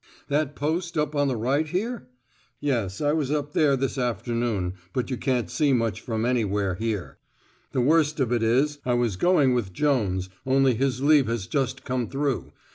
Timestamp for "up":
0.97-1.13, 3.29-3.53